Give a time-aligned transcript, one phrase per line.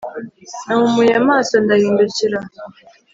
[0.65, 2.37] nahumuye amaso, ndahindukira